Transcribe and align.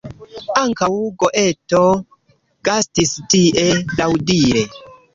Ankaŭ 0.61 0.89
Goeto 1.25 1.83
gastis 2.71 3.15
tie, 3.37 3.71
laŭdire. 3.97 4.69